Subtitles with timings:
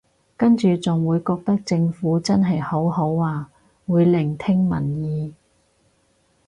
[0.35, 3.51] 跟住仲會覺得政府真係好好啊
[3.85, 5.35] 會聆聽民意